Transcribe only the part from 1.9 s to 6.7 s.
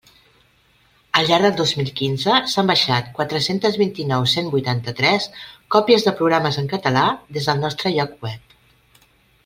quinze s'han baixat quatre-centes vint-i-nou cent vuitanta-tres còpies de programes